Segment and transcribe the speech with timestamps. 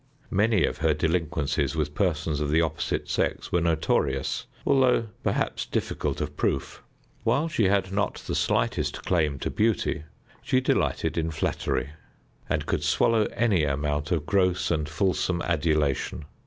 [0.31, 6.19] Many of her delinquencies with persons of the opposite sex were notorious, although perhaps difficult
[6.21, 6.81] of proof.
[7.23, 10.05] While she had not the slightest claim to beauty,
[10.41, 11.91] she delighted in flattery,
[12.49, 16.25] and could swallow any amount of gross and fulsome adulation.